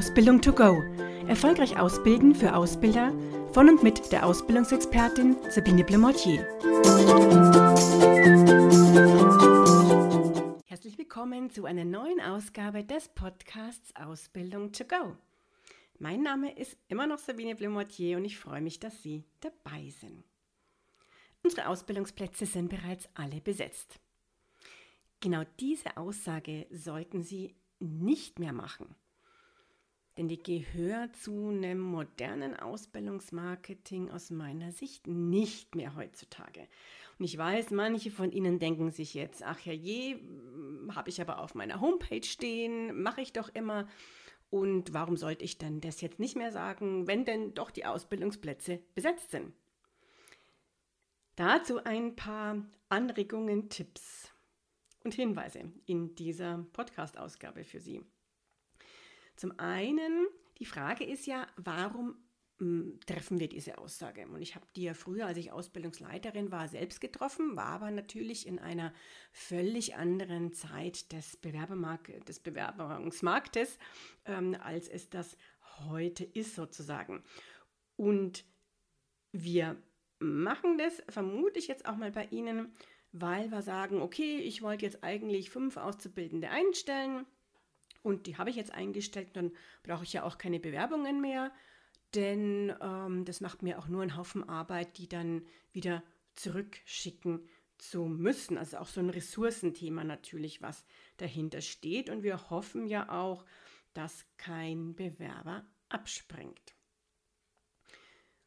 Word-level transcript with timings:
Ausbildung 0.00 0.40
to 0.40 0.50
go. 0.54 0.82
Erfolgreich 1.28 1.78
ausbilden 1.78 2.34
für 2.34 2.56
Ausbilder 2.56 3.12
von 3.52 3.68
und 3.68 3.82
mit 3.82 4.10
der 4.10 4.24
Ausbildungsexpertin 4.24 5.36
Sabine 5.50 5.84
Blemortier. 5.84 6.40
Herzlich 10.64 10.96
willkommen 10.96 11.50
zu 11.50 11.66
einer 11.66 11.84
neuen 11.84 12.18
Ausgabe 12.18 12.82
des 12.82 13.08
Podcasts 13.08 13.94
Ausbildung 13.94 14.72
to 14.72 14.84
go. 14.84 15.18
Mein 15.98 16.22
Name 16.22 16.56
ist 16.56 16.78
immer 16.88 17.06
noch 17.06 17.18
Sabine 17.18 17.54
Blemortier 17.54 18.16
und 18.16 18.24
ich 18.24 18.38
freue 18.38 18.62
mich, 18.62 18.80
dass 18.80 19.02
Sie 19.02 19.24
dabei 19.40 19.90
sind. 19.90 20.24
Unsere 21.42 21.68
Ausbildungsplätze 21.68 22.46
sind 22.46 22.70
bereits 22.70 23.06
alle 23.12 23.42
besetzt. 23.42 24.00
Genau 25.20 25.42
diese 25.60 25.98
Aussage 25.98 26.66
sollten 26.70 27.22
Sie 27.22 27.54
nicht 27.80 28.38
mehr 28.38 28.54
machen. 28.54 28.96
Denn 30.16 30.28
die 30.28 30.42
gehört 30.42 31.16
zu 31.16 31.48
einem 31.48 31.78
modernen 31.78 32.56
Ausbildungsmarketing 32.56 34.10
aus 34.10 34.30
meiner 34.30 34.72
Sicht 34.72 35.06
nicht 35.06 35.74
mehr 35.74 35.94
heutzutage. 35.94 36.66
Und 37.18 37.24
ich 37.24 37.36
weiß, 37.36 37.70
manche 37.70 38.10
von 38.10 38.32
Ihnen 38.32 38.58
denken 38.58 38.90
sich 38.90 39.14
jetzt, 39.14 39.42
ach 39.42 39.60
ja 39.60 39.72
je, 39.72 40.16
habe 40.94 41.10
ich 41.10 41.20
aber 41.20 41.38
auf 41.38 41.54
meiner 41.54 41.80
Homepage 41.80 42.24
stehen, 42.24 43.02
mache 43.02 43.20
ich 43.20 43.32
doch 43.32 43.48
immer. 43.50 43.88
Und 44.50 44.92
warum 44.92 45.16
sollte 45.16 45.44
ich 45.44 45.58
denn 45.58 45.80
das 45.80 46.00
jetzt 46.00 46.18
nicht 46.18 46.36
mehr 46.36 46.50
sagen, 46.50 47.06
wenn 47.06 47.24
denn 47.24 47.54
doch 47.54 47.70
die 47.70 47.86
Ausbildungsplätze 47.86 48.80
besetzt 48.94 49.30
sind? 49.30 49.52
Dazu 51.36 51.82
ein 51.84 52.16
paar 52.16 52.66
Anregungen, 52.88 53.68
Tipps 53.68 54.32
und 55.04 55.14
Hinweise 55.14 55.72
in 55.86 56.14
dieser 56.16 56.66
Podcast-Ausgabe 56.72 57.64
für 57.64 57.80
Sie. 57.80 58.02
Zum 59.40 59.58
einen, 59.58 60.26
die 60.58 60.66
Frage 60.66 61.02
ist 61.02 61.26
ja, 61.26 61.46
warum 61.56 62.14
hm, 62.58 63.00
treffen 63.06 63.40
wir 63.40 63.48
diese 63.48 63.78
Aussage? 63.78 64.28
Und 64.28 64.42
ich 64.42 64.54
habe 64.54 64.66
die 64.76 64.82
ja 64.82 64.92
früher, 64.92 65.24
als 65.24 65.38
ich 65.38 65.50
Ausbildungsleiterin 65.50 66.52
war, 66.52 66.68
selbst 66.68 67.00
getroffen, 67.00 67.56
war 67.56 67.68
aber 67.68 67.90
natürlich 67.90 68.46
in 68.46 68.58
einer 68.58 68.92
völlig 69.32 69.96
anderen 69.96 70.52
Zeit 70.52 71.10
des, 71.12 71.38
Bewerbermark 71.38 72.26
des 72.26 72.40
Bewerbungsmarktes, 72.40 73.78
ähm, 74.26 74.58
als 74.60 74.88
es 74.88 75.08
das 75.08 75.38
heute 75.86 76.24
ist 76.24 76.54
sozusagen. 76.54 77.24
Und 77.96 78.44
wir 79.32 79.82
machen 80.18 80.76
das, 80.76 81.02
vermute 81.08 81.58
ich 81.58 81.66
jetzt 81.66 81.86
auch 81.86 81.96
mal 81.96 82.12
bei 82.12 82.26
Ihnen, 82.26 82.74
weil 83.12 83.50
wir 83.50 83.62
sagen, 83.62 84.02
okay, 84.02 84.36
ich 84.36 84.60
wollte 84.60 84.84
jetzt 84.84 85.02
eigentlich 85.02 85.48
fünf 85.48 85.78
Auszubildende 85.78 86.50
einstellen 86.50 87.24
und 88.02 88.26
die 88.26 88.38
habe 88.38 88.50
ich 88.50 88.56
jetzt 88.56 88.72
eingestellt, 88.72 89.30
dann 89.34 89.52
brauche 89.82 90.04
ich 90.04 90.12
ja 90.12 90.24
auch 90.24 90.38
keine 90.38 90.60
Bewerbungen 90.60 91.20
mehr, 91.20 91.52
denn 92.14 92.74
ähm, 92.80 93.24
das 93.24 93.40
macht 93.40 93.62
mir 93.62 93.78
auch 93.78 93.88
nur 93.88 94.02
einen 94.02 94.16
Haufen 94.16 94.48
Arbeit, 94.48 94.98
die 94.98 95.08
dann 95.08 95.46
wieder 95.72 96.02
zurückschicken 96.34 97.48
zu 97.78 98.04
müssen. 98.06 98.58
Also 98.58 98.78
auch 98.78 98.88
so 98.88 99.00
ein 99.00 99.10
Ressourcenthema 99.10 100.04
natürlich, 100.04 100.62
was 100.62 100.84
dahinter 101.18 101.60
steht. 101.60 102.10
Und 102.10 102.22
wir 102.22 102.50
hoffen 102.50 102.86
ja 102.86 103.10
auch, 103.10 103.44
dass 103.94 104.26
kein 104.36 104.94
Bewerber 104.94 105.64
abspringt. 105.88 106.74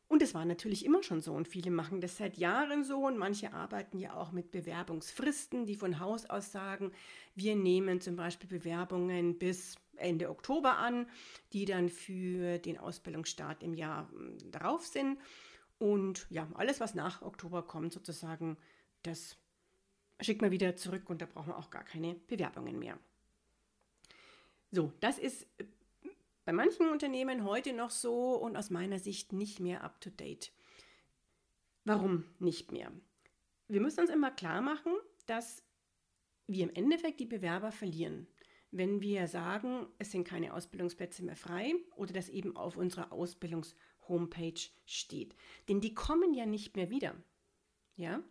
Und 0.07 0.21
es 0.21 0.33
war 0.33 0.45
natürlich 0.45 0.85
immer 0.85 1.01
schon 1.01 1.21
so 1.21 1.33
und 1.33 1.47
viele 1.47 1.71
machen 1.71 2.01
das 2.01 2.17
seit 2.17 2.37
Jahren 2.37 2.83
so 2.83 3.07
und 3.07 3.17
manche 3.17 3.53
arbeiten 3.53 3.97
ja 3.97 4.13
auch 4.13 4.31
mit 4.31 4.51
Bewerbungsfristen, 4.51 5.65
die 5.65 5.75
von 5.75 5.99
Haus 5.99 6.25
aus 6.29 6.51
sagen, 6.51 6.91
wir 7.35 7.55
nehmen 7.55 7.99
zum 7.99 8.15
Beispiel 8.15 8.49
Bewerbungen 8.49 9.39
bis 9.39 9.75
Ende 9.95 10.29
Oktober 10.29 10.77
an, 10.77 11.07
die 11.51 11.65
dann 11.65 11.89
für 11.89 12.59
den 12.59 12.77
Ausbildungsstart 12.77 13.63
im 13.63 13.73
Jahr 13.73 14.09
hm, 14.11 14.37
darauf 14.51 14.85
sind. 14.85 15.19
Und 15.79 16.27
ja, 16.29 16.47
alles, 16.53 16.79
was 16.79 16.95
nach 16.95 17.21
Oktober 17.21 17.63
kommt, 17.63 17.93
sozusagen, 17.93 18.57
das 19.01 19.37
schickt 20.21 20.41
man 20.41 20.51
wieder 20.51 20.75
zurück 20.75 21.09
und 21.09 21.21
da 21.21 21.25
brauchen 21.25 21.49
wir 21.49 21.57
auch 21.57 21.71
gar 21.71 21.83
keine 21.83 22.15
Bewerbungen 22.15 22.79
mehr. 22.79 22.97
So, 24.71 24.91
das 24.99 25.19
ist 25.19 25.47
bei 26.45 26.53
manchen 26.53 26.89
Unternehmen 26.89 27.43
heute 27.43 27.73
noch 27.73 27.89
so 27.89 28.35
und 28.35 28.57
aus 28.57 28.69
meiner 28.69 28.99
Sicht 28.99 29.33
nicht 29.33 29.59
mehr 29.59 29.83
up-to-date. 29.83 30.51
Warum 31.85 32.25
nicht 32.39 32.71
mehr? 32.71 32.91
Wir 33.67 33.81
müssen 33.81 34.01
uns 34.01 34.09
immer 34.09 34.31
klar 34.31 34.61
machen, 34.61 34.93
dass 35.25 35.63
wir 36.47 36.63
im 36.63 36.75
Endeffekt 36.75 37.19
die 37.19 37.25
Bewerber 37.25 37.71
verlieren, 37.71 38.27
wenn 38.71 39.01
wir 39.01 39.27
sagen, 39.27 39.87
es 39.99 40.11
sind 40.11 40.27
keine 40.27 40.53
Ausbildungsplätze 40.53 41.23
mehr 41.23 41.35
frei 41.35 41.75
oder 41.95 42.13
das 42.13 42.29
eben 42.29 42.55
auf 42.55 42.75
unserer 42.75 43.11
Ausbildungs-Homepage 43.11 44.59
steht. 44.85 45.35
Denn 45.69 45.79
die 45.79 45.93
kommen 45.93 46.33
ja 46.33 46.45
nicht 46.45 46.75
mehr 46.75 46.89
wieder. 46.89 47.15
Ja? 47.95 48.23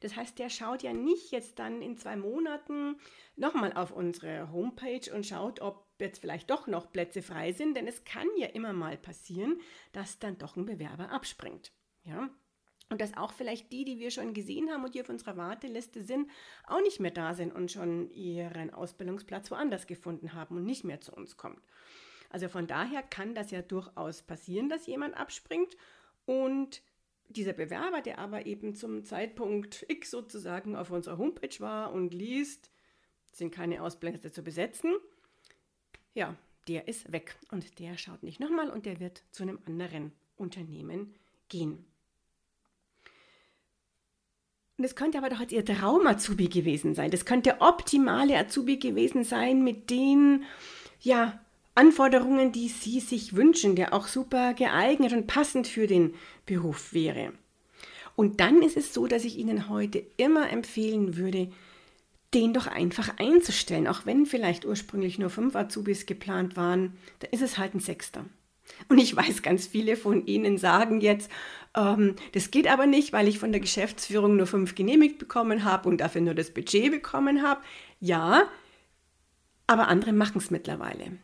Das 0.00 0.14
heißt, 0.16 0.38
der 0.38 0.50
schaut 0.50 0.82
ja 0.82 0.92
nicht 0.92 1.32
jetzt 1.32 1.58
dann 1.58 1.82
in 1.82 1.96
zwei 1.96 2.16
Monaten 2.16 3.00
nochmal 3.36 3.72
auf 3.72 3.90
unsere 3.90 4.52
Homepage 4.52 5.12
und 5.12 5.26
schaut, 5.26 5.60
ob 5.60 5.87
jetzt 6.00 6.20
vielleicht 6.20 6.50
doch 6.50 6.66
noch 6.66 6.92
Plätze 6.92 7.22
frei 7.22 7.52
sind, 7.52 7.76
denn 7.76 7.86
es 7.86 8.04
kann 8.04 8.26
ja 8.36 8.46
immer 8.48 8.72
mal 8.72 8.96
passieren, 8.96 9.60
dass 9.92 10.18
dann 10.18 10.38
doch 10.38 10.56
ein 10.56 10.66
Bewerber 10.66 11.10
abspringt. 11.10 11.72
Ja? 12.04 12.30
Und 12.90 13.00
dass 13.00 13.16
auch 13.16 13.32
vielleicht 13.32 13.70
die, 13.72 13.84
die 13.84 13.98
wir 13.98 14.10
schon 14.10 14.32
gesehen 14.32 14.70
haben 14.70 14.84
und 14.84 14.94
die 14.94 15.02
auf 15.02 15.10
unserer 15.10 15.36
Warteliste 15.36 16.02
sind, 16.02 16.30
auch 16.66 16.80
nicht 16.80 17.00
mehr 17.00 17.10
da 17.10 17.34
sind 17.34 17.54
und 17.54 17.70
schon 17.70 18.10
ihren 18.12 18.72
Ausbildungsplatz 18.72 19.50
woanders 19.50 19.86
gefunden 19.86 20.32
haben 20.32 20.56
und 20.56 20.64
nicht 20.64 20.84
mehr 20.84 21.00
zu 21.00 21.12
uns 21.12 21.36
kommt. 21.36 21.62
Also 22.30 22.48
von 22.48 22.66
daher 22.66 23.02
kann 23.02 23.34
das 23.34 23.50
ja 23.50 23.62
durchaus 23.62 24.22
passieren, 24.22 24.68
dass 24.68 24.86
jemand 24.86 25.16
abspringt 25.16 25.76
und 26.24 26.82
dieser 27.28 27.52
Bewerber, 27.52 28.00
der 28.00 28.18
aber 28.18 28.46
eben 28.46 28.74
zum 28.74 29.04
Zeitpunkt 29.04 29.84
X 29.88 30.10
sozusagen 30.10 30.76
auf 30.76 30.90
unserer 30.90 31.18
Homepage 31.18 31.60
war 31.60 31.92
und 31.92 32.14
liest, 32.14 32.70
sind 33.32 33.54
keine 33.54 33.82
Ausplätze 33.82 34.32
zu 34.32 34.42
besetzen, 34.42 34.94
ja, 36.14 36.34
der 36.68 36.88
ist 36.88 37.10
weg 37.12 37.36
und 37.50 37.78
der 37.78 37.96
schaut 37.96 38.22
nicht 38.22 38.40
nochmal 38.40 38.70
und 38.70 38.86
der 38.86 39.00
wird 39.00 39.22
zu 39.30 39.42
einem 39.42 39.58
anderen 39.66 40.12
Unternehmen 40.36 41.14
gehen. 41.48 41.84
Und 44.76 44.84
es 44.84 44.94
könnte 44.94 45.18
aber 45.18 45.28
doch 45.28 45.40
jetzt 45.40 45.52
Ihr 45.52 45.64
Traum-Azubi 45.64 46.46
gewesen 46.46 46.94
sein. 46.94 47.10
Das 47.10 47.24
könnte 47.24 47.50
der 47.50 47.62
optimale 47.62 48.38
Azubi 48.38 48.76
gewesen 48.76 49.24
sein 49.24 49.64
mit 49.64 49.90
den 49.90 50.44
ja, 51.00 51.40
Anforderungen, 51.74 52.52
die 52.52 52.68
Sie 52.68 53.00
sich 53.00 53.34
wünschen, 53.34 53.74
der 53.74 53.92
auch 53.92 54.06
super 54.06 54.54
geeignet 54.54 55.12
und 55.12 55.26
passend 55.26 55.66
für 55.66 55.88
den 55.88 56.14
Beruf 56.46 56.92
wäre. 56.92 57.32
Und 58.14 58.40
dann 58.40 58.62
ist 58.62 58.76
es 58.76 58.94
so, 58.94 59.06
dass 59.06 59.24
ich 59.24 59.36
Ihnen 59.36 59.68
heute 59.68 60.04
immer 60.16 60.50
empfehlen 60.50 61.16
würde, 61.16 61.50
den 62.34 62.52
doch 62.52 62.66
einfach 62.66 63.16
einzustellen. 63.18 63.86
Auch 63.86 64.04
wenn 64.04 64.26
vielleicht 64.26 64.64
ursprünglich 64.64 65.18
nur 65.18 65.30
fünf 65.30 65.56
Azubis 65.56 66.06
geplant 66.06 66.56
waren, 66.56 66.96
da 67.20 67.28
ist 67.30 67.42
es 67.42 67.58
halt 67.58 67.74
ein 67.74 67.80
Sechster. 67.80 68.24
Und 68.88 68.98
ich 68.98 69.16
weiß, 69.16 69.42
ganz 69.42 69.66
viele 69.66 69.96
von 69.96 70.26
Ihnen 70.26 70.58
sagen 70.58 71.00
jetzt, 71.00 71.30
ähm, 71.74 72.16
das 72.32 72.50
geht 72.50 72.68
aber 72.68 72.86
nicht, 72.86 73.12
weil 73.12 73.28
ich 73.28 73.38
von 73.38 73.52
der 73.52 73.60
Geschäftsführung 73.60 74.36
nur 74.36 74.46
fünf 74.46 74.74
genehmigt 74.74 75.18
bekommen 75.18 75.64
habe 75.64 75.88
und 75.88 76.00
dafür 76.00 76.20
nur 76.20 76.34
das 76.34 76.50
Budget 76.50 76.90
bekommen 76.90 77.42
habe. 77.42 77.60
Ja, 78.00 78.42
aber 79.66 79.88
andere 79.88 80.12
machen 80.12 80.38
es 80.38 80.50
mittlerweile. 80.50 81.18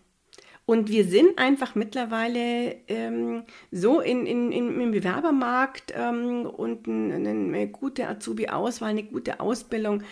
Und 0.66 0.88
wir 0.88 1.04
sind 1.04 1.38
einfach 1.38 1.75
mittlerweile 1.75 2.76
ähm, 2.88 3.42
so 3.71 4.00
in, 4.00 4.25
in, 4.25 4.50
in, 4.50 4.81
im 4.81 4.92
Bewerbermarkt 4.92 5.92
ähm, 5.94 6.47
und 6.47 6.88
eine, 6.88 7.16
eine 7.16 7.69
gute 7.69 8.09
Azubi-Auswahl, 8.09 8.91
eine 8.91 9.03
gute 9.03 9.41
Ausbildung 9.41 10.03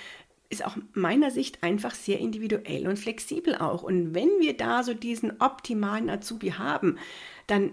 ist 0.52 0.64
auch 0.64 0.76
meiner 0.92 1.30
Sicht 1.30 1.62
einfach 1.62 1.94
sehr 1.94 2.20
individuell 2.20 2.86
und 2.86 2.98
flexibel 2.98 3.56
auch. 3.56 3.82
Und 3.82 4.15
wenn 4.15 4.28
wir 4.38 4.56
da 4.56 4.82
so 4.82 4.94
diesen 4.94 5.41
optimalen 5.41 6.10
Azubi 6.10 6.50
haben, 6.50 6.98
dann 7.47 7.72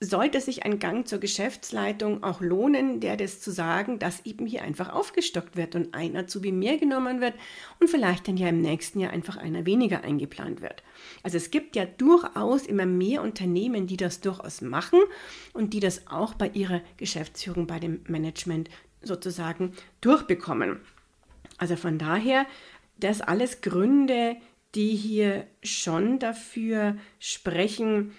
sollte 0.00 0.42
sich 0.42 0.66
ein 0.66 0.78
Gang 0.78 1.08
zur 1.08 1.20
Geschäftsleitung 1.20 2.22
auch 2.22 2.42
lohnen, 2.42 3.00
der 3.00 3.16
das 3.16 3.40
zu 3.40 3.50
sagen, 3.50 3.98
dass 3.98 4.26
eben 4.26 4.44
hier 4.44 4.62
einfach 4.62 4.92
aufgestockt 4.92 5.56
wird 5.56 5.74
und 5.74 5.94
ein 5.94 6.16
Azubi 6.16 6.52
mehr 6.52 6.76
genommen 6.76 7.22
wird 7.22 7.32
und 7.80 7.88
vielleicht 7.88 8.28
dann 8.28 8.36
ja 8.36 8.48
im 8.48 8.60
nächsten 8.60 9.00
Jahr 9.00 9.12
einfach 9.12 9.38
einer 9.38 9.64
weniger 9.64 10.04
eingeplant 10.04 10.60
wird. 10.60 10.82
Also 11.22 11.38
es 11.38 11.50
gibt 11.50 11.76
ja 11.76 11.86
durchaus 11.86 12.66
immer 12.66 12.84
mehr 12.84 13.22
Unternehmen, 13.22 13.86
die 13.86 13.96
das 13.96 14.20
durchaus 14.20 14.60
machen 14.60 15.00
und 15.54 15.72
die 15.72 15.80
das 15.80 16.06
auch 16.08 16.34
bei 16.34 16.48
ihrer 16.48 16.82
Geschäftsführung, 16.98 17.66
bei 17.66 17.78
dem 17.78 18.00
Management 18.06 18.68
sozusagen 19.00 19.72
durchbekommen. 20.02 20.80
Also 21.58 21.76
von 21.76 21.98
daher, 21.98 22.46
das 22.98 23.20
alles 23.20 23.60
Gründe, 23.60 24.36
die 24.74 24.94
hier 24.94 25.46
schon 25.62 26.18
dafür 26.18 26.96
sprechen, 27.18 28.12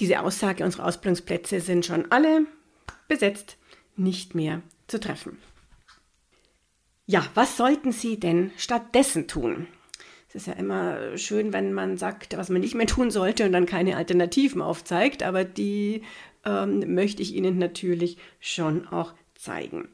diese 0.00 0.20
Aussage, 0.20 0.64
unsere 0.64 0.84
Ausbildungsplätze 0.84 1.60
sind 1.60 1.86
schon 1.86 2.10
alle 2.10 2.46
besetzt, 3.06 3.56
nicht 3.96 4.34
mehr 4.34 4.62
zu 4.88 4.98
treffen. 4.98 5.38
Ja, 7.06 7.24
was 7.34 7.56
sollten 7.56 7.92
Sie 7.92 8.18
denn 8.18 8.50
stattdessen 8.56 9.28
tun? 9.28 9.68
Es 10.28 10.34
ist 10.34 10.46
ja 10.46 10.54
immer 10.54 11.16
schön, 11.16 11.52
wenn 11.52 11.72
man 11.72 11.96
sagt, 11.96 12.36
was 12.36 12.48
man 12.48 12.60
nicht 12.60 12.74
mehr 12.74 12.86
tun 12.86 13.10
sollte 13.12 13.44
und 13.44 13.52
dann 13.52 13.66
keine 13.66 13.96
Alternativen 13.96 14.62
aufzeigt, 14.62 15.22
aber 15.22 15.44
die 15.44 16.02
ähm, 16.44 16.94
möchte 16.94 17.22
ich 17.22 17.34
Ihnen 17.34 17.58
natürlich 17.58 18.16
schon 18.40 18.88
auch 18.88 19.12
zeigen. 19.36 19.88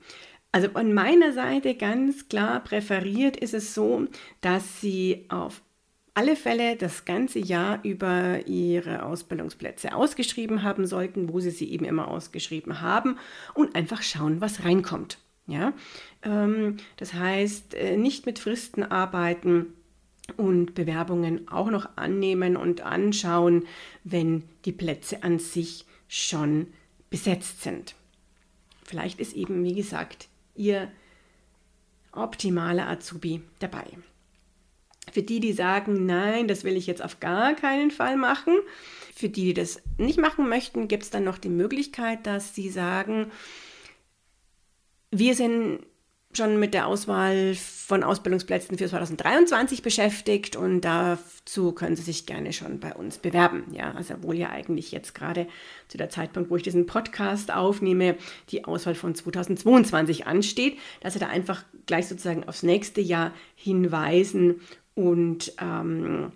Also 0.53 0.69
von 0.71 0.93
meiner 0.93 1.33
Seite 1.33 1.75
ganz 1.77 2.29
klar 2.29 2.61
präferiert 2.61 3.37
ist 3.37 3.55
es 3.55 3.75
so, 3.75 4.07
dass 4.41 4.81
Sie 4.81 5.27
auf 5.29 5.63
alle 6.15 6.37
Fälle 6.37 6.77
das 6.77 7.05
ganze 7.05 7.39
Jahr 7.39 7.81
über 7.85 8.47
ihre 8.47 9.05
Ausbildungsplätze 9.05 9.95
ausgeschrieben 9.95 10.63
haben 10.63 10.87
sollten, 10.87 11.33
wo 11.33 11.41
sie 11.41 11.51
sie 11.51 11.71
eben 11.71 11.85
immer 11.85 12.09
ausgeschrieben 12.09 12.81
haben 12.81 13.17
und 13.55 13.77
einfach 13.77 14.03
schauen, 14.03 14.41
was 14.41 14.65
reinkommt. 14.65 15.19
Ja? 15.47 15.73
Ähm, 16.23 16.79
das 16.97 17.15
heißt, 17.15 17.75
äh, 17.75 17.97
nicht 17.97 18.27
mit 18.27 18.39
Fristen 18.39 18.83
arbeiten 18.83 19.73
und 20.37 20.75
Bewerbungen 20.75 21.49
auch 21.49 21.71
noch 21.71 21.89
annehmen 21.97 22.57
und 22.57 22.83
anschauen, 22.83 23.65
wenn 24.05 24.43
die 24.65 24.73
Plätze 24.73 25.23
an 25.23 25.39
sich 25.39 25.87
schon 26.09 26.67
besetzt 27.09 27.63
sind. 27.63 27.95
Vielleicht 28.85 29.21
ist 29.21 29.35
eben, 29.35 29.65
wie 29.65 29.75
gesagt, 29.75 30.29
Ihr 30.61 30.93
optimaler 32.13 32.87
Azubi 32.87 33.41
dabei. 33.61 33.87
Für 35.11 35.23
die, 35.23 35.41
die 35.41 35.55
sagen, 35.55 36.05
nein, 36.05 36.49
das 36.49 36.65
will 36.65 36.77
ich 36.77 36.87
jetzt 36.87 37.03
auf 37.03 37.19
gar 37.19 37.55
keinen 37.55 37.91
Fall 37.91 38.17
machen, 38.17 38.59
für 39.15 39.31
die, 39.31 39.47
die 39.47 39.55
das 39.55 39.83
nicht 39.97 40.19
machen 40.19 40.51
möchten, 40.51 40.87
gibt 40.87 41.05
es 41.05 41.11
dann 41.11 41.25
noch 41.25 41.39
die 41.39 41.49
Möglichkeit, 41.49 42.27
dass 42.27 42.55
sie 42.55 42.69
sagen, 42.69 43.33
wir 45.11 45.35
sind 45.35 45.81
schon 46.33 46.61
mit 46.61 46.75
der 46.75 46.87
Auswahl 46.87 47.55
von 47.55 48.05
Ausbildungsplätzen 48.05 48.79
für 48.79 48.89
2023 48.89 49.83
beschäftigt 49.83 50.55
und 50.55 50.83
dazu 50.83 51.73
können 51.73 51.97
Sie 51.97 52.03
sich 52.03 52.25
gerne 52.25 52.53
schon 52.53 52.79
bei 52.79 52.95
uns 52.95 53.19
bewerben. 53.19 53.65
Ja, 53.73 53.93
also 53.93 54.15
obwohl 54.15 54.37
ja 54.37 54.51
eigentlich 54.51 54.93
jetzt 54.93 55.15
gerade 55.15 55.49
zu 55.89 55.99
der 55.99 56.09
Zeitpunkt, 56.09 56.51
wo 56.51 56.57
ich 56.57 56.63
diesen 56.63 56.87
Podcast 56.87 57.53
aufnehme, 57.53 58.17
die 58.51 58.65
Auswahl 58.65 58.95
von 58.95 59.15
2022 59.15 60.27
ansteht, 60.27 60.79
dass 61.01 61.15
Sie 61.15 61.19
da 61.19 61.27
einfach 61.27 61.65
gleich 61.87 62.07
sozusagen 62.07 62.45
aufs 62.45 62.63
nächste 62.63 63.01
Jahr 63.01 63.33
hinweisen 63.57 64.61
und 64.95 65.53
ähm, 65.61 66.33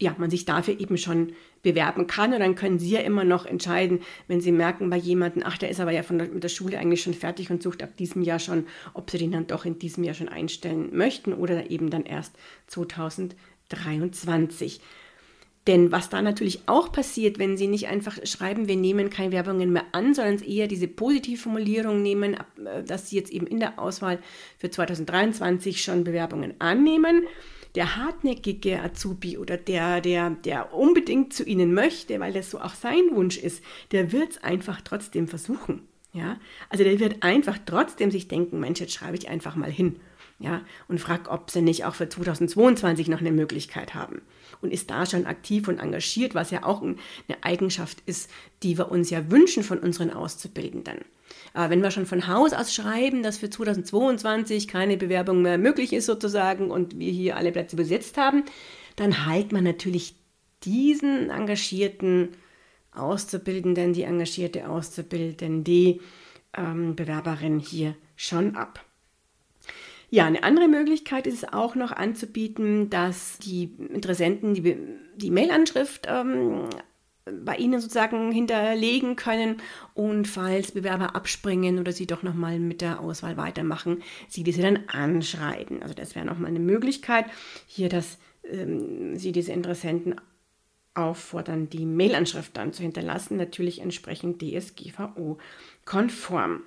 ja, 0.00 0.14
man 0.18 0.30
sich 0.30 0.46
dafür 0.46 0.80
eben 0.80 0.96
schon 0.96 1.34
bewerben 1.62 2.06
kann. 2.06 2.32
Und 2.32 2.40
dann 2.40 2.54
können 2.54 2.78
Sie 2.78 2.90
ja 2.90 3.00
immer 3.00 3.24
noch 3.24 3.46
entscheiden, 3.46 4.00
wenn 4.28 4.40
Sie 4.40 4.52
merken 4.52 4.90
bei 4.90 4.96
jemandem, 4.96 5.42
ach, 5.44 5.58
der 5.58 5.70
ist 5.70 5.80
aber 5.80 5.92
ja 5.92 6.02
von 6.02 6.18
der, 6.18 6.28
mit 6.28 6.42
der 6.42 6.48
Schule 6.48 6.78
eigentlich 6.78 7.02
schon 7.02 7.14
fertig 7.14 7.50
und 7.50 7.62
sucht 7.62 7.82
ab 7.82 7.96
diesem 7.96 8.22
Jahr 8.22 8.38
schon, 8.38 8.66
ob 8.94 9.10
Sie 9.10 9.18
den 9.18 9.32
dann 9.32 9.46
doch 9.46 9.64
in 9.64 9.78
diesem 9.78 10.04
Jahr 10.04 10.14
schon 10.14 10.28
einstellen 10.28 10.96
möchten 10.96 11.32
oder 11.32 11.70
eben 11.70 11.90
dann 11.90 12.04
erst 12.04 12.34
2023. 12.68 14.80
Denn 15.66 15.92
was 15.92 16.08
da 16.08 16.22
natürlich 16.22 16.62
auch 16.66 16.90
passiert, 16.90 17.38
wenn 17.38 17.58
Sie 17.58 17.66
nicht 17.66 17.88
einfach 17.88 18.18
schreiben, 18.24 18.66
wir 18.66 18.76
nehmen 18.76 19.10
keine 19.10 19.32
Werbungen 19.32 19.72
mehr 19.72 19.84
an, 19.92 20.14
sondern 20.14 20.38
eher 20.38 20.68
diese 20.68 20.88
Positivformulierung 20.88 22.00
nehmen, 22.00 22.38
äh, 22.64 22.82
dass 22.82 23.10
Sie 23.10 23.16
jetzt 23.16 23.30
eben 23.30 23.46
in 23.46 23.60
der 23.60 23.78
Auswahl 23.78 24.20
für 24.58 24.70
2023 24.70 25.82
schon 25.82 26.04
Bewerbungen 26.04 26.54
annehmen. 26.60 27.26
Der 27.74 27.96
hartnäckige 27.96 28.82
Azubi 28.82 29.38
oder 29.38 29.56
der, 29.56 30.00
der, 30.00 30.30
der 30.30 30.74
unbedingt 30.74 31.32
zu 31.32 31.44
Ihnen 31.44 31.72
möchte, 31.72 32.18
weil 32.20 32.32
das 32.32 32.50
so 32.50 32.60
auch 32.60 32.74
sein 32.74 33.10
Wunsch 33.12 33.38
ist, 33.38 33.62
der 33.92 34.12
wird 34.12 34.32
es 34.32 34.42
einfach 34.42 34.80
trotzdem 34.80 35.28
versuchen. 35.28 35.88
Ja? 36.12 36.38
Also 36.68 36.84
der 36.84 36.98
wird 36.98 37.22
einfach 37.22 37.58
trotzdem 37.64 38.10
sich 38.10 38.28
denken, 38.28 38.60
Mensch, 38.60 38.80
jetzt 38.80 38.94
schreibe 38.94 39.16
ich 39.16 39.28
einfach 39.28 39.56
mal 39.56 39.70
hin. 39.70 39.96
Ja, 40.42 40.62
und 40.88 41.02
frag, 41.02 41.30
ob 41.30 41.50
sie 41.50 41.60
nicht 41.60 41.84
auch 41.84 41.94
für 41.94 42.08
2022 42.08 43.08
noch 43.08 43.20
eine 43.20 43.30
Möglichkeit 43.30 43.94
haben 43.94 44.22
und 44.62 44.72
ist 44.72 44.90
da 44.90 45.04
schon 45.04 45.26
aktiv 45.26 45.68
und 45.68 45.78
engagiert, 45.78 46.34
was 46.34 46.50
ja 46.50 46.64
auch 46.64 46.80
eine 46.80 46.96
Eigenschaft 47.42 48.02
ist, 48.06 48.30
die 48.62 48.78
wir 48.78 48.90
uns 48.90 49.10
ja 49.10 49.30
wünschen 49.30 49.62
von 49.62 49.78
unseren 49.80 50.10
Auszubildenden. 50.10 51.04
Aber 51.54 51.70
wenn 51.70 51.82
wir 51.82 51.90
schon 51.90 52.06
von 52.06 52.26
Haus 52.26 52.52
aus 52.52 52.74
schreiben, 52.74 53.22
dass 53.22 53.38
für 53.38 53.50
2022 53.50 54.68
keine 54.68 54.96
Bewerbung 54.96 55.42
mehr 55.42 55.58
möglich 55.58 55.92
ist 55.92 56.06
sozusagen 56.06 56.70
und 56.70 56.98
wir 56.98 57.10
hier 57.10 57.36
alle 57.36 57.52
Plätze 57.52 57.76
besetzt 57.76 58.16
haben, 58.16 58.44
dann 58.96 59.26
halt 59.26 59.52
man 59.52 59.64
natürlich 59.64 60.14
diesen 60.64 61.30
engagierten 61.30 62.30
Auszubildenden, 62.92 63.92
die 63.92 64.02
engagierte 64.02 64.68
Auszubildende, 64.68 66.00
ähm, 66.56 66.96
Bewerberin 66.96 67.58
hier 67.58 67.94
schon 68.16 68.56
ab. 68.56 68.84
Ja, 70.12 70.26
eine 70.26 70.42
andere 70.42 70.66
Möglichkeit 70.66 71.28
ist 71.28 71.34
es 71.34 71.52
auch 71.52 71.76
noch 71.76 71.92
anzubieten, 71.92 72.90
dass 72.90 73.38
die 73.38 73.76
Interessenten 73.92 74.54
die, 74.54 74.76
die 75.14 75.30
Mailanschrift 75.30 76.06
ähm, 76.08 76.68
bei 77.24 77.56
Ihnen 77.56 77.80
sozusagen 77.80 78.32
hinterlegen 78.32 79.16
können 79.16 79.62
und 79.94 80.26
falls 80.26 80.72
Bewerber 80.72 81.14
abspringen 81.14 81.78
oder 81.78 81.92
Sie 81.92 82.06
doch 82.06 82.22
nochmal 82.22 82.58
mit 82.58 82.80
der 82.80 83.00
Auswahl 83.00 83.36
weitermachen, 83.36 84.02
Sie 84.28 84.42
diese 84.42 84.62
dann 84.62 84.88
anschreiben. 84.88 85.82
Also 85.82 85.94
das 85.94 86.14
wäre 86.14 86.26
nochmal 86.26 86.48
eine 86.48 86.60
Möglichkeit, 86.60 87.26
hier, 87.66 87.88
dass 87.88 88.18
ähm, 88.44 89.16
Sie 89.16 89.32
diese 89.32 89.52
Interessenten 89.52 90.16
auffordern, 90.94 91.70
die 91.70 91.86
Mailanschrift 91.86 92.56
dann 92.56 92.72
zu 92.72 92.82
hinterlassen, 92.82 93.36
natürlich 93.36 93.80
entsprechend 93.80 94.42
DSGVO-konform. 94.42 96.62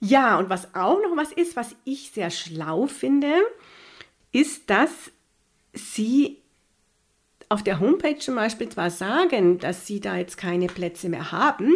Ja, 0.00 0.38
und 0.38 0.50
was 0.50 0.74
auch 0.74 1.00
noch 1.02 1.16
was 1.16 1.32
ist, 1.32 1.56
was 1.56 1.74
ich 1.84 2.10
sehr 2.10 2.30
schlau 2.30 2.86
finde, 2.86 3.32
ist, 4.32 4.68
dass 4.68 4.90
sie 5.72 6.42
auf 7.54 7.62
der 7.62 7.78
Homepage 7.78 8.18
zum 8.18 8.34
Beispiel 8.34 8.68
zwar 8.68 8.90
sagen, 8.90 9.58
dass 9.58 9.86
sie 9.86 10.00
da 10.00 10.16
jetzt 10.16 10.36
keine 10.36 10.66
Plätze 10.66 11.08
mehr 11.08 11.30
haben, 11.30 11.72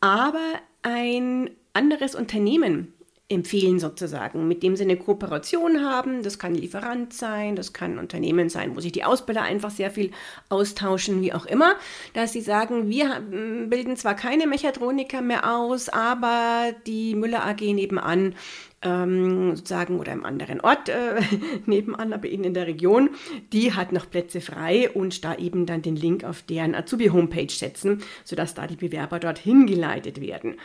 aber 0.00 0.42
ein 0.82 1.48
anderes 1.74 2.16
Unternehmen 2.16 2.92
empfehlen 3.28 3.78
sozusagen, 3.78 4.48
mit 4.48 4.64
dem 4.64 4.74
sie 4.74 4.82
eine 4.82 4.96
Kooperation 4.96 5.84
haben. 5.84 6.24
Das 6.24 6.40
kann 6.40 6.56
Lieferant 6.56 7.14
sein, 7.14 7.54
das 7.54 7.72
kann 7.72 7.92
ein 7.92 7.98
Unternehmen 8.00 8.48
sein, 8.48 8.74
wo 8.74 8.80
sich 8.80 8.90
die 8.90 9.04
Ausbilder 9.04 9.42
einfach 9.42 9.70
sehr 9.70 9.92
viel 9.92 10.10
austauschen, 10.48 11.22
wie 11.22 11.32
auch 11.32 11.46
immer, 11.46 11.76
dass 12.14 12.32
sie 12.32 12.40
sagen, 12.40 12.90
wir 12.90 13.20
bilden 13.68 13.96
zwar 13.96 14.16
keine 14.16 14.48
Mechatroniker 14.48 15.22
mehr 15.22 15.56
aus, 15.56 15.88
aber 15.88 16.72
die 16.88 17.14
Müller 17.14 17.46
AG 17.46 17.60
nebenan 17.60 18.34
ähm, 18.82 19.56
sozusagen 19.56 19.98
oder 19.98 20.12
im 20.12 20.24
anderen 20.24 20.60
Ort 20.60 20.88
äh, 20.88 21.20
nebenan, 21.66 22.12
aber 22.12 22.28
in 22.28 22.54
der 22.54 22.66
Region, 22.66 23.10
die 23.52 23.72
hat 23.72 23.92
noch 23.92 24.10
Plätze 24.10 24.40
frei 24.40 24.90
und 24.90 25.24
da 25.24 25.36
eben 25.36 25.66
dann 25.66 25.82
den 25.82 25.96
Link 25.96 26.24
auf 26.24 26.42
deren 26.42 26.74
Azubi-Homepage 26.74 27.52
setzen, 27.52 28.02
sodass 28.24 28.54
da 28.54 28.66
die 28.66 28.76
Bewerber 28.76 29.18
dorthin 29.18 29.66
geleitet 29.66 30.20
werden. 30.20 30.56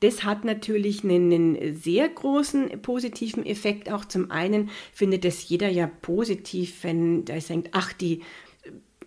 Das 0.00 0.24
hat 0.24 0.44
natürlich 0.44 1.02
einen, 1.02 1.32
einen, 1.32 1.74
sehr 1.74 2.08
großen 2.08 2.82
positiven 2.82 3.44
Effekt. 3.44 3.90
Auch 3.90 4.04
zum 4.04 4.30
einen 4.30 4.70
findet 4.92 5.24
es 5.24 5.48
jeder 5.48 5.68
ja 5.68 5.86
positiv, 5.86 6.84
wenn 6.84 7.24
der 7.24 7.40
denkt, 7.40 7.70
ach, 7.72 7.92
die 7.92 8.22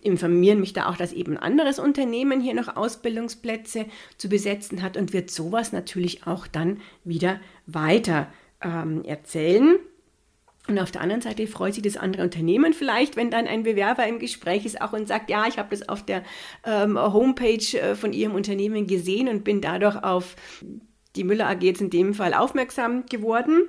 informieren 0.02 0.60
mich 0.60 0.72
da 0.72 0.88
auch, 0.88 0.96
dass 0.96 1.12
eben 1.12 1.36
ein 1.36 1.42
anderes 1.42 1.78
Unternehmen 1.78 2.40
hier 2.40 2.54
noch 2.54 2.76
Ausbildungsplätze 2.76 3.86
zu 4.18 4.28
besetzen 4.28 4.82
hat 4.82 4.96
und 4.96 5.12
wird 5.12 5.30
sowas 5.30 5.72
natürlich 5.72 6.26
auch 6.26 6.46
dann 6.46 6.80
wieder 7.04 7.40
weiter 7.66 8.28
ähm, 8.62 9.04
erzählen. 9.04 9.78
Und 10.68 10.78
auf 10.78 10.92
der 10.92 11.00
anderen 11.00 11.22
Seite 11.22 11.46
freut 11.48 11.74
sich 11.74 11.82
das 11.82 11.96
andere 11.96 12.22
Unternehmen 12.22 12.72
vielleicht, 12.72 13.16
wenn 13.16 13.32
dann 13.32 13.48
ein 13.48 13.64
Bewerber 13.64 14.06
im 14.06 14.20
Gespräch 14.20 14.64
ist 14.64 14.80
auch 14.80 14.92
und 14.92 15.08
sagt, 15.08 15.28
ja, 15.28 15.46
ich 15.48 15.58
habe 15.58 15.70
das 15.70 15.88
auf 15.88 16.04
der 16.04 16.22
ähm, 16.64 16.96
Homepage 16.96 17.76
äh, 17.76 17.96
von 17.96 18.12
Ihrem 18.12 18.34
Unternehmen 18.34 18.86
gesehen 18.86 19.28
und 19.28 19.42
bin 19.42 19.60
dadurch 19.60 19.96
auf 20.04 20.36
die 21.16 21.24
Müller 21.24 21.48
AG 21.48 21.62
jetzt 21.62 21.80
in 21.80 21.90
dem 21.90 22.14
Fall 22.14 22.32
aufmerksam 22.32 23.06
geworden. 23.06 23.64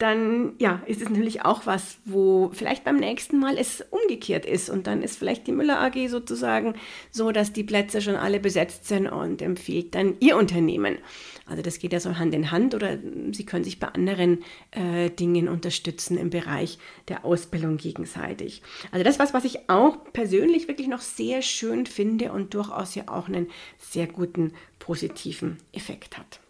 Dann 0.00 0.54
ja, 0.58 0.82
ist 0.86 1.02
es 1.02 1.10
natürlich 1.10 1.44
auch 1.44 1.66
was, 1.66 1.98
wo 2.06 2.50
vielleicht 2.54 2.84
beim 2.84 2.96
nächsten 2.96 3.38
Mal 3.38 3.58
es 3.58 3.84
umgekehrt 3.90 4.46
ist. 4.46 4.70
Und 4.70 4.86
dann 4.86 5.02
ist 5.02 5.18
vielleicht 5.18 5.46
die 5.46 5.52
Müller 5.52 5.78
AG 5.78 6.08
sozusagen 6.08 6.74
so, 7.10 7.32
dass 7.32 7.52
die 7.52 7.64
Plätze 7.64 8.00
schon 8.00 8.16
alle 8.16 8.40
besetzt 8.40 8.88
sind 8.88 9.06
und 9.06 9.42
empfiehlt 9.42 9.94
dann 9.94 10.16
Ihr 10.20 10.38
Unternehmen. 10.38 10.96
Also 11.44 11.62
das 11.62 11.78
geht 11.78 11.92
ja 11.92 12.00
so 12.00 12.18
Hand 12.18 12.34
in 12.34 12.50
Hand 12.50 12.74
oder 12.74 12.96
Sie 13.32 13.44
können 13.44 13.64
sich 13.64 13.78
bei 13.78 13.88
anderen 13.88 14.42
äh, 14.70 15.10
Dingen 15.10 15.48
unterstützen 15.48 16.16
im 16.16 16.30
Bereich 16.30 16.78
der 17.08 17.26
Ausbildung 17.26 17.76
gegenseitig. 17.76 18.62
Also 18.92 19.04
das 19.04 19.18
was, 19.18 19.34
was 19.34 19.44
ich 19.44 19.68
auch 19.68 19.98
persönlich 20.14 20.66
wirklich 20.66 20.88
noch 20.88 21.02
sehr 21.02 21.42
schön 21.42 21.84
finde 21.84 22.32
und 22.32 22.54
durchaus 22.54 22.94
ja 22.94 23.04
auch 23.08 23.28
einen 23.28 23.48
sehr 23.76 24.06
guten 24.06 24.54
positiven 24.78 25.58
Effekt 25.72 26.16
hat. 26.16 26.40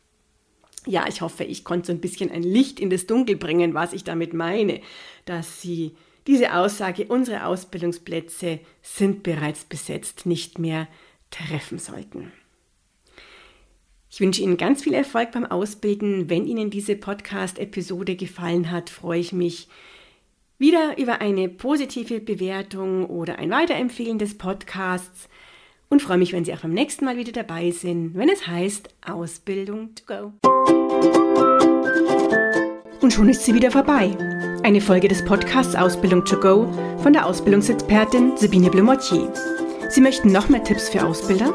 Ja, 0.90 1.06
ich 1.06 1.20
hoffe, 1.20 1.44
ich 1.44 1.62
konnte 1.62 1.86
so 1.86 1.92
ein 1.92 2.00
bisschen 2.00 2.32
ein 2.32 2.42
Licht 2.42 2.80
in 2.80 2.90
das 2.90 3.06
Dunkel 3.06 3.36
bringen, 3.36 3.74
was 3.74 3.92
ich 3.92 4.02
damit 4.02 4.34
meine, 4.34 4.80
dass 5.24 5.62
Sie 5.62 5.94
diese 6.26 6.52
Aussage, 6.52 7.06
unsere 7.06 7.46
Ausbildungsplätze 7.46 8.58
sind 8.82 9.22
bereits 9.22 9.64
besetzt, 9.64 10.26
nicht 10.26 10.58
mehr 10.58 10.88
treffen 11.30 11.78
sollten. 11.78 12.32
Ich 14.10 14.20
wünsche 14.20 14.42
Ihnen 14.42 14.56
ganz 14.56 14.82
viel 14.82 14.94
Erfolg 14.94 15.30
beim 15.30 15.46
Ausbilden. 15.46 16.28
Wenn 16.28 16.44
Ihnen 16.44 16.70
diese 16.70 16.96
Podcast-Episode 16.96 18.16
gefallen 18.16 18.72
hat, 18.72 18.90
freue 18.90 19.20
ich 19.20 19.32
mich, 19.32 19.68
wieder 20.58 20.98
über 20.98 21.20
eine 21.20 21.48
positive 21.48 22.18
Bewertung 22.18 23.06
oder 23.06 23.38
ein 23.38 23.50
Weiterempfehlen 23.50 24.18
des 24.18 24.36
Podcasts 24.36 25.28
und 25.90 26.00
freue 26.00 26.16
mich, 26.16 26.32
wenn 26.32 26.46
Sie 26.46 26.54
auch 26.54 26.60
beim 26.60 26.72
nächsten 26.72 27.04
Mal 27.04 27.18
wieder 27.18 27.32
dabei 27.32 27.72
sind, 27.72 28.14
wenn 28.14 28.30
es 28.30 28.46
heißt 28.46 28.88
Ausbildung 29.06 29.90
to 29.94 30.04
go. 30.06 30.32
Und 33.02 33.12
schon 33.12 33.28
ist 33.28 33.44
sie 33.44 33.54
wieder 33.54 33.70
vorbei. 33.70 34.16
Eine 34.62 34.80
Folge 34.80 35.08
des 35.08 35.22
Podcasts 35.24 35.74
Ausbildung 35.74 36.24
to 36.24 36.38
go 36.38 36.66
von 37.02 37.12
der 37.12 37.26
Ausbildungsexpertin 37.26 38.36
Sabine 38.36 38.70
Blumotier. 38.70 39.32
Sie 39.88 40.00
möchten 40.00 40.30
noch 40.32 40.48
mehr 40.48 40.62
Tipps 40.62 40.88
für 40.88 41.04
Ausbilder? 41.04 41.52